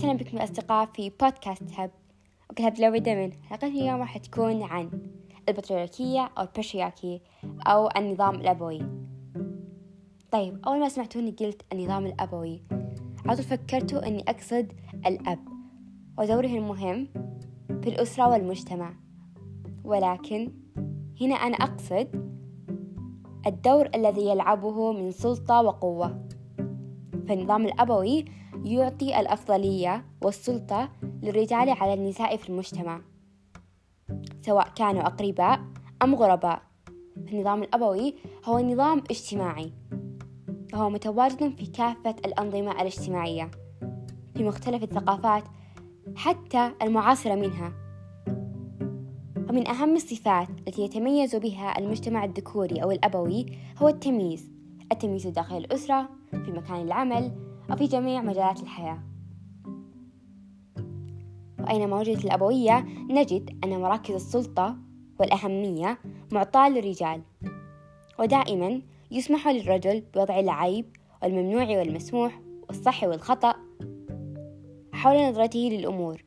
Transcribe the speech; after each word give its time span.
وسهلا 0.00 0.18
بكم 0.18 0.38
أصدقاء 0.38 0.86
في 0.86 1.10
بودكاست 1.20 1.62
هب 1.76 1.90
وكتبت 2.50 2.80
لو 2.80 2.90
بدا 2.90 3.14
من 3.14 3.32
حلقة 3.32 3.66
اليوم 3.66 4.00
راح 4.00 4.18
تكون 4.18 4.62
عن 4.62 4.90
البطريركية 5.48 6.30
أو 6.38 6.42
البشرياكية 6.42 7.20
أو 7.66 7.88
النظام 7.96 8.34
الأبوي. 8.34 8.82
طيب 10.30 10.60
أول 10.66 10.80
ما 10.80 10.88
سمعتوني 10.88 11.30
قلت 11.30 11.62
النظام 11.72 12.06
الأبوي. 12.06 12.62
عطوا 13.26 13.44
فكرتوا 13.44 14.06
أني 14.06 14.24
أقصد 14.28 14.72
الأب. 15.06 15.38
ودوره 16.18 16.46
المهم 16.58 17.08
في 17.82 17.88
الأسرة 17.88 18.28
والمجتمع. 18.28 18.94
ولكن 19.84 20.52
هنا 21.20 21.34
أنا 21.34 21.56
أقصد 21.56 22.30
الدور 23.46 23.88
الذي 23.94 24.28
يلعبه 24.28 24.92
من 24.92 25.10
سلطة 25.10 25.62
وقوة. 25.62 26.28
فالنظام 27.28 27.66
الأبوي 27.66 28.24
يعطي 28.64 29.20
الأفضلية 29.20 30.04
والسلطة 30.22 30.88
للرجال 31.22 31.70
على 31.70 31.94
النساء 31.94 32.36
في 32.36 32.48
المجتمع 32.48 33.00
سواء 34.42 34.68
كانوا 34.68 35.02
أقرباء 35.02 35.60
أم 36.02 36.14
غرباء. 36.14 36.62
النظام 37.16 37.62
الأبوي 37.62 38.14
هو 38.44 38.58
نظام 38.58 38.98
اجتماعي 38.98 39.72
وهو 40.72 40.90
متواجد 40.90 41.56
في 41.56 41.66
كافة 41.66 42.16
الأنظمة 42.24 42.72
الاجتماعية 42.72 43.50
في 44.34 44.44
مختلف 44.44 44.82
الثقافات 44.82 45.44
حتى 46.16 46.72
المعاصرة 46.82 47.34
منها. 47.34 47.72
ومن 49.48 49.68
أهم 49.68 49.96
الصفات 49.96 50.48
التي 50.68 50.82
يتميز 50.82 51.36
بها 51.36 51.78
المجتمع 51.78 52.24
الذكوري 52.24 52.82
أو 52.82 52.90
الأبوي 52.90 53.46
هو 53.78 53.88
التمييز 53.88 54.50
التمييز 54.92 55.26
داخل 55.26 55.56
الأسرة 55.56 56.08
في 56.30 56.50
مكان 56.52 56.82
العمل 56.82 57.49
أو 57.70 57.76
في 57.76 57.86
جميع 57.86 58.22
مجالات 58.22 58.62
الحياة. 58.62 58.98
وأينما 61.58 61.96
وجدت 61.96 62.24
الأبوية؟ 62.24 62.78
نجد 63.10 63.58
أن 63.64 63.80
مراكز 63.80 64.14
السلطة 64.14 64.76
والأهمية 65.20 65.98
معطاة 66.32 66.68
للرجال 66.68 67.22
ودائما 68.18 68.82
يسمح 69.10 69.48
للرجل 69.48 70.02
بوضع 70.14 70.38
العيب 70.38 70.96
والممنوع 71.22 71.78
والمسموح 71.78 72.40
والصح 72.68 73.04
والخطأ 73.04 73.54
حول 74.92 75.28
نظرته 75.28 75.58
للأمور 75.58 76.24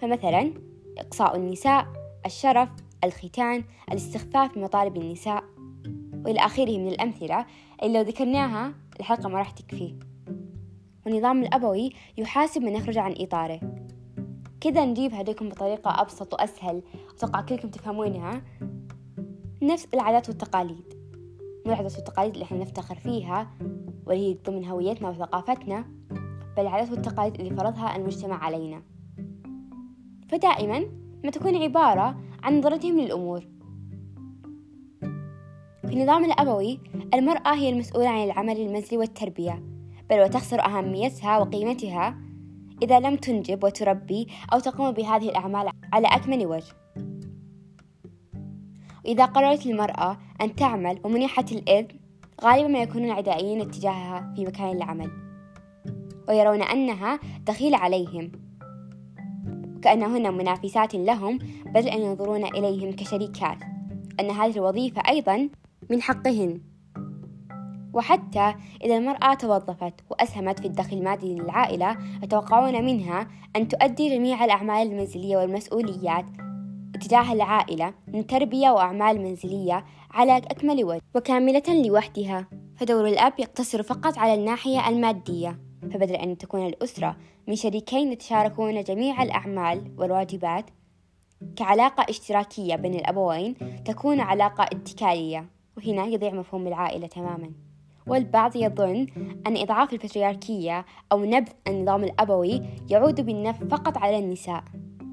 فمثلا 0.00 0.54
إقصاء 0.98 1.36
النساء 1.36 1.86
الشرف 2.26 2.68
الختان 3.04 3.64
الاستخفاف 3.88 4.54
بمطالب 4.54 4.96
النساء 4.96 5.44
وإلى 6.24 6.40
آخره 6.40 6.78
من 6.78 6.88
الأمثلة 6.88 7.46
اللي 7.82 7.98
لو 7.98 8.04
ذكرناها 8.04 8.74
الحلقة 9.00 9.28
ما 9.28 9.38
راح 9.38 9.50
تكفي. 9.50 9.94
والنظام 11.06 11.42
الأبوي 11.42 11.92
يحاسب 12.18 12.62
من 12.62 12.72
يخرج 12.72 12.98
عن 12.98 13.14
إطاره. 13.18 13.60
كذا 14.60 14.84
نجيب 14.84 15.14
هديكم 15.14 15.48
بطريقة 15.48 16.00
أبسط 16.00 16.34
وأسهل. 16.34 16.82
أتوقع 17.16 17.40
كلكم 17.40 17.68
تفهمونها 17.68 18.42
نفس 19.62 19.88
العادات 19.94 20.28
والتقاليد. 20.28 20.94
مو 21.66 21.72
العادات 21.72 21.96
والتقاليد 21.96 22.32
اللي 22.32 22.44
إحنا 22.44 22.58
نفتخر 22.58 22.94
فيها 22.94 23.50
واللي 24.06 24.30
هي 24.30 24.38
ضمن 24.46 24.64
هويتنا 24.64 25.08
وثقافتنا 25.08 25.84
بل 26.56 26.62
العادات 26.62 26.90
والتقاليد 26.90 27.40
اللي 27.40 27.56
فرضها 27.56 27.96
المجتمع 27.96 28.44
علينا. 28.44 28.82
فدائما 30.28 30.84
ما 31.24 31.30
تكون 31.30 31.56
عبارة 31.56 32.16
عن 32.42 32.58
نظرتهم 32.58 33.00
للأمور. 33.00 33.40
في 35.86 35.92
النظام 35.92 36.24
الأبوي 36.24 36.80
المرأة 37.14 37.54
هي 37.54 37.68
المسؤولة 37.68 38.08
عن 38.08 38.24
العمل 38.24 38.56
المنزلي 38.56 38.98
والتربية. 38.98 39.73
بل 40.10 40.20
وتخسر 40.20 40.64
أهميتها 40.64 41.38
وقيمتها 41.38 42.16
إذا 42.82 43.00
لم 43.00 43.16
تنجب 43.16 43.64
وتربي 43.64 44.28
أو 44.52 44.58
تقوم 44.58 44.90
بهذه 44.90 45.28
الأعمال 45.28 45.70
على 45.92 46.06
أكمل 46.06 46.46
وجه. 46.46 46.72
وإذا 49.04 49.24
قررت 49.24 49.66
المرأة 49.66 50.18
أن 50.40 50.54
تعمل 50.54 51.00
ومنيحة 51.04 51.44
الإذن 51.52 51.88
غالبا 52.44 52.68
ما 52.68 52.78
يكونون 52.78 53.10
عدائيين 53.10 53.60
اتجاهها 53.60 54.32
في 54.36 54.46
مكان 54.46 54.76
العمل 54.76 55.10
ويرون 56.28 56.62
أنها 56.62 57.20
دخيلة 57.46 57.78
عليهم. 57.78 58.32
وكأنهن 59.76 60.34
منافسات 60.34 60.94
لهم 60.94 61.38
بدل 61.66 61.88
أن 61.88 62.00
ينظرون 62.02 62.44
إليهم 62.44 62.92
كشريكات 62.92 63.58
أن 64.20 64.30
هذه 64.30 64.56
الوظيفة 64.56 65.02
أيضا 65.08 65.48
من 65.90 66.02
حقهن. 66.02 66.60
وحتى 67.94 68.54
إذا 68.84 68.96
المرأة 68.96 69.34
توظفت 69.34 69.94
وأسهمت 70.10 70.60
في 70.60 70.66
الدخل 70.66 70.96
المادي 70.96 71.34
للعائلة 71.34 71.96
يتوقعون 72.22 72.84
منها 72.84 73.28
أن 73.56 73.68
تؤدي 73.68 74.16
جميع 74.16 74.44
الأعمال 74.44 74.86
المنزلية 74.86 75.36
والمسؤوليات 75.36 76.24
اتجاه 76.94 77.32
العائلة 77.32 77.94
من 78.08 78.26
تربية 78.26 78.70
وأعمال 78.70 79.20
منزلية 79.20 79.84
على 80.10 80.36
أكمل 80.36 80.84
وجه 80.84 81.00
وكاملة 81.14 81.62
لوحدها. 81.86 82.46
فدور 82.76 83.06
الأب 83.06 83.32
يقتصر 83.38 83.82
فقط 83.82 84.18
على 84.18 84.34
الناحية 84.34 84.88
المادية 84.88 85.58
فبدل 85.82 86.14
أن 86.14 86.38
تكون 86.38 86.66
الأسرة 86.66 87.16
من 87.48 87.56
شريكين 87.56 88.12
يتشاركون 88.12 88.82
جميع 88.82 89.22
الأعمال 89.22 89.94
والواجبات 89.98 90.64
كعلاقة 91.56 92.06
اشتراكية 92.08 92.76
بين 92.76 92.94
الأبوين 92.94 93.54
تكون 93.84 94.20
علاقة 94.20 94.64
اتكالية. 94.64 95.46
وهنا 95.76 96.06
يضيع 96.06 96.32
مفهوم 96.32 96.66
العائلة 96.66 97.06
تماما. 97.06 97.63
والبعض 98.06 98.56
يظن 98.56 99.06
أن 99.46 99.56
إضعاف 99.56 99.92
البترياركية 99.92 100.84
أو 101.12 101.24
نبذ 101.24 101.48
النظام 101.68 102.04
الأبوي 102.04 102.62
يعود 102.90 103.20
بالنفع 103.20 103.66
فقط 103.66 103.98
على 103.98 104.18
النساء 104.18 104.64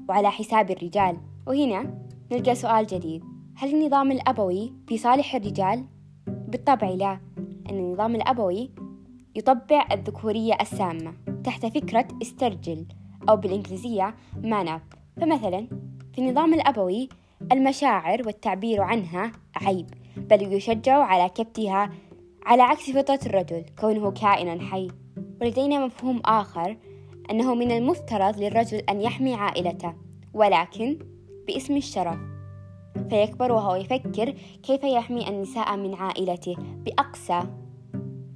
وعلى 0.08 0.30
حساب 0.30 0.70
الرجال. 0.70 1.16
وهنا 1.46 1.94
نلقى 2.32 2.54
سؤال 2.54 2.86
جديد. 2.86 3.24
هل 3.56 3.74
النظام 3.74 4.12
الأبوي 4.12 4.72
في 4.88 4.98
صالح 4.98 5.34
الرجال؟ 5.34 5.84
بالطبع 6.26 6.88
لا 6.88 7.20
أن 7.70 7.78
النظام 7.78 8.14
الأبوي 8.14 8.70
يطبع 9.34 9.88
الذكورية 9.92 10.54
السامة 10.60 11.14
تحت 11.44 11.66
فكرة 11.66 12.08
استرجل 12.22 12.86
أو 13.28 13.36
بالإنجليزية 13.36 14.14
up. 14.42 14.96
فمثلا 15.20 15.68
في 16.12 16.18
النظام 16.18 16.54
الأبوي 16.54 17.08
المشاعر 17.52 18.22
والتعبير 18.26 18.82
عنها 18.82 19.32
عيب 19.56 19.86
بل 20.16 20.52
يشجع 20.52 20.98
على 20.98 21.28
كبتها 21.28 21.90
على 22.46 22.62
عكس 22.62 22.90
فطرة 22.90 23.20
الرجل 23.26 23.64
كونه 23.80 24.10
كائنا 24.10 24.62
حي. 24.62 24.88
ولدينا 25.40 25.86
مفهوم 25.86 26.20
آخر 26.24 26.76
أنه 27.30 27.54
من 27.54 27.70
المفترض 27.70 28.38
للرجل 28.38 28.78
أن 28.78 29.00
يحمي 29.00 29.34
عائلته 29.34 29.94
ولكن 30.34 30.98
باسم 31.46 31.76
الشرف. 31.76 32.18
فيكبر 33.10 33.52
وهو 33.52 33.74
يفكر 33.74 34.34
كيف 34.62 34.84
يحمي 34.84 35.28
النساء 35.28 35.76
من 35.76 35.94
عائلته. 35.94 36.56
بأقسى 36.58 37.42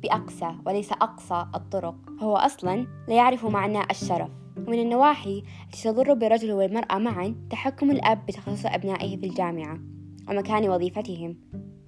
بأقسى 0.03 0.50
وليس 0.67 0.93
أقصى 0.93 1.47
الطرق. 1.55 1.97
فهو 2.21 2.37
أصلا 2.37 2.87
لا 3.09 3.15
يعرف 3.15 3.47
معنى 3.47 3.81
الشرف. 3.91 4.31
ومن 4.67 4.78
النواحي 4.78 5.43
التي 5.67 5.83
تضر 5.83 6.15
بالرجل 6.15 6.53
والمرأة 6.53 6.99
معا 6.99 7.34
تحكم 7.50 7.91
الأب 7.91 8.27
بتخصص 8.27 8.67
أبنائه 8.67 9.17
في 9.17 9.27
الجامعة 9.27 9.78
ومكان 10.28 10.69
وظيفتهم. 10.69 11.37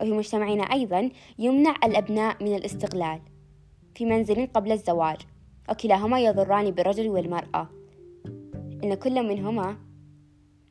وفي 0.00 0.12
مجتمعنا 0.12 0.62
أيضا 0.62 1.10
يمنع 1.38 1.74
الأبناء 1.84 2.44
من 2.44 2.54
الاستغلال 2.54 3.20
في 3.94 4.04
منزل 4.04 4.46
قبل 4.46 4.72
الزواج 4.72 5.16
وكلاهما 5.70 6.20
يضران 6.20 6.70
بالرجل 6.70 7.08
والمرأة. 7.08 7.68
إن 8.84 8.94
كل 8.94 9.28
منهما 9.28 9.76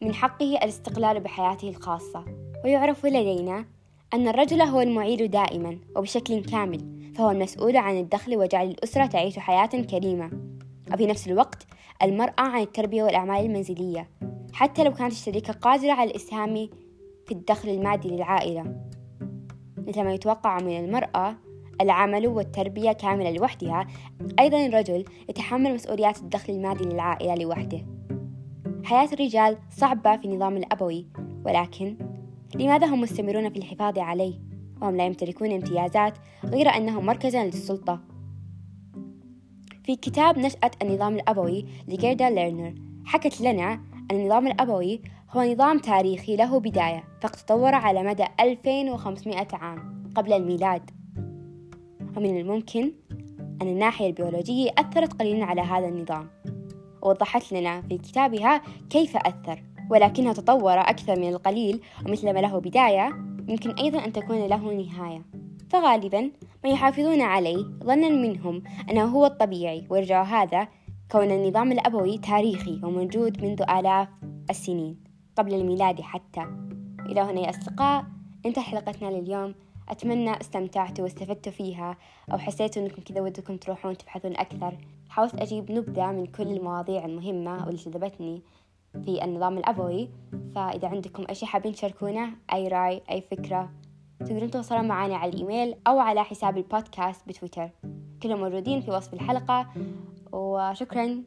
من 0.02 0.14
حقه 0.14 0.58
الاستقلال 0.58 1.20
بحياته 1.20 1.70
الخاصة. 1.70 2.26
ويعرف 2.64 3.06
لدينا 3.06 3.66
أن 4.14 4.28
الرجل 4.28 4.62
هو 4.62 4.82
المعيل 4.82 5.28
دائما 5.28 5.80
وبشكل 5.96 6.44
كامل 6.46 7.12
فهو 7.16 7.32
المسؤول 7.32 7.78
عن 7.78 7.98
الدخل 7.98 8.38
وجعل 8.38 8.68
الأسرة 8.68 9.06
تعيش 9.06 9.40
حياة 9.40 9.82
كريمة. 9.82 10.32
وفي 10.94 11.06
نفس 11.06 11.28
الوقت 11.28 11.68
المرأة 12.04 12.34
عن 12.42 12.62
التربية 12.62 13.04
والأعمال 13.04 13.46
المنزلية 13.46 14.10
حتى 14.54 14.84
لو 14.84 14.94
كانت 14.94 15.12
الشريكة 15.12 15.54
قادرة 15.54 15.92
على 15.92 16.12
الإسهام 16.12 16.70
في 17.26 17.32
الدخل 17.32 17.70
المادي 17.70 18.10
للعائلة. 18.10 18.76
مثل 19.88 20.04
ما 20.04 20.14
يتوقع 20.14 20.60
من 20.60 20.80
المرأة 20.80 21.36
العمل 21.82 22.28
والتربية 22.28 22.92
كاملة 22.92 23.32
لوحدها 23.32 23.88
أيضا 24.40 24.66
الرجل 24.66 25.06
يتحمل 25.30 25.74
مسؤوليات 25.74 26.18
الدخل 26.18 26.54
المادي 26.54 26.84
للعائلة 26.84 27.36
لوحده. 27.36 27.86
حياة 28.84 29.10
الرجال 29.14 29.58
صعبة 29.70 30.18
في 30.18 30.26
النظام 30.26 30.58
الأبوي 30.58 31.08
ولكن 31.46 31.98
لماذا 32.56 32.88
هم 32.88 33.02
مستمرون 33.02 33.50
في 33.50 33.58
الحفاظ 33.58 34.00
عليه؟ 34.00 34.34
وهم 34.82 34.96
لا 34.96 35.06
يمتلكون 35.06 35.52
امتيازات 35.52 36.18
غير 36.46 36.70
أنهم 36.70 37.06
مركزا 37.06 37.46
للسلطة. 37.46 38.00
في 39.84 39.96
كتاب 39.96 40.38
نشأة 40.38 40.72
النظام 40.82 41.16
الأبوي 41.16 41.66
لجيردا 41.88 42.30
ليرنر 42.30 42.76
حكت 43.06 43.42
لنا 43.42 43.82
النظام 44.12 44.48
الأبوي 44.48 45.02
هو 45.30 45.44
نظام 45.44 45.80
تاريخي 45.80 46.36
له 46.36 46.60
بداية 46.60 47.04
فقد 47.22 47.36
تطور 47.36 47.76
على 47.76 48.04
مدى 48.04 48.26
2500 48.40 49.48
عام 49.54 50.04
قبل 50.16 50.34
الميلاد. 50.34 50.92
ومن 52.18 52.40
الممكن 52.40 52.92
أن 53.62 53.68
الناحية 53.68 54.08
البيولوجية 54.08 54.70
أثرت 54.78 55.14
قليلا 55.14 55.46
على 55.46 55.62
هذا 55.62 55.88
النظام. 55.88 56.30
ووضحت 57.02 57.54
لنا 57.54 57.82
في 57.82 57.98
كتابها 57.98 58.62
كيف 58.90 59.18
أثر 59.18 59.64
ولكنه 59.90 60.34
تطور 60.34 60.80
أكثر 60.80 61.20
من 61.20 61.30
القليل 61.30 61.82
ومثل 62.06 62.34
ما 62.34 62.40
له 62.40 62.60
بداية 62.60 63.10
يمكن 63.48 63.72
أيضا 63.72 64.06
أن 64.06 64.14
تكون 64.14 64.46
له 64.46 64.74
نهاية. 64.74 65.22
فغالبا 65.70 66.32
ما 66.64 66.70
يحافظون 66.70 67.22
عليه 67.22 67.66
ظنا 67.84 68.10
منهم 68.10 68.64
أنه 68.90 69.06
هو 69.06 69.26
الطبيعي 69.26 69.88
ويرجع 69.90 70.24
هذا 70.24 70.68
كون 71.12 71.32
النظام 71.32 71.72
الأبوي 71.72 72.18
تاريخي 72.18 72.82
وموجود 72.84 73.44
منذ 73.44 73.62
آلاف 73.62 74.08
السنين 74.50 75.04
قبل 75.36 75.54
الميلاد 75.54 76.02
حتى. 76.02 76.42
إلى 77.06 77.22
هنا 77.22 77.42
يا 77.42 77.50
أصدقاء 77.50 78.06
انتهى 78.46 78.64
حلقتنا 78.64 79.08
لليوم. 79.08 79.56
أتمنى 79.90 80.42
استمتعتوا 80.42 81.04
واستفدتوا 81.04 81.52
فيها 81.52 81.98
أو 82.32 82.38
حسيتوا 82.38 82.82
أنكم 82.82 83.02
كذا 83.02 83.22
ودكم 83.22 83.58
تروحون 83.58 83.98
تبحثون 83.98 84.32
أكثر. 84.38 84.78
حاولت 85.10 85.36
أجيب 85.36 85.72
نبذة 85.72 86.12
من 86.12 86.26
كل 86.26 86.48
المواضيع 86.48 87.06
المهمة 87.06 87.66
واللي 87.66 87.82
جذبتني 87.82 88.42
في 89.06 89.24
النظام 89.24 89.58
الأبوي. 89.58 90.10
فإذا 90.56 90.88
عندكم 90.88 91.24
أي 91.30 91.36
شيء 91.36 91.48
حابين 91.48 91.74
تشاركونه 91.74 92.30
أي 92.54 92.68
رأي 92.68 93.02
أي 93.12 93.22
فكرة 93.22 93.70
تقدرون 94.20 94.50
تتواصلون 94.50 94.88
معنا 94.88 95.16
على 95.16 95.32
الإيميل 95.32 95.76
أو 95.88 96.00
على 96.00 96.24
حساب 96.24 96.58
البودكاست 96.58 97.28
بتويتر. 97.28 97.70
كلهم 98.24 98.40
موجودين 98.40 98.82
في 98.82 98.92
وصف 98.92 99.14
الحلقة. 99.14 99.68
وشكرا. 100.38 101.24